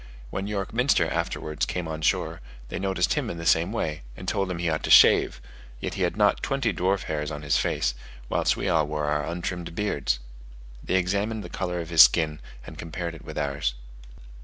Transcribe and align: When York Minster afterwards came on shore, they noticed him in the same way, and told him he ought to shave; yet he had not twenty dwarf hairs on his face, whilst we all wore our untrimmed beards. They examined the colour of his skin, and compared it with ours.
When 0.31 0.47
York 0.47 0.73
Minster 0.73 1.07
afterwards 1.07 1.67
came 1.67 1.87
on 1.87 2.01
shore, 2.01 2.41
they 2.69 2.79
noticed 2.79 3.13
him 3.13 3.29
in 3.29 3.37
the 3.37 3.45
same 3.45 3.71
way, 3.71 4.01
and 4.17 4.27
told 4.27 4.49
him 4.49 4.57
he 4.57 4.67
ought 4.67 4.81
to 4.85 4.89
shave; 4.89 5.39
yet 5.79 5.93
he 5.93 6.01
had 6.01 6.17
not 6.17 6.41
twenty 6.41 6.73
dwarf 6.73 7.03
hairs 7.03 7.29
on 7.29 7.43
his 7.43 7.57
face, 7.57 7.93
whilst 8.27 8.57
we 8.57 8.67
all 8.67 8.87
wore 8.87 9.05
our 9.05 9.23
untrimmed 9.27 9.75
beards. 9.75 10.17
They 10.83 10.95
examined 10.95 11.43
the 11.43 11.49
colour 11.49 11.81
of 11.81 11.91
his 11.91 12.01
skin, 12.01 12.39
and 12.65 12.79
compared 12.79 13.13
it 13.13 13.23
with 13.23 13.37
ours. 13.37 13.75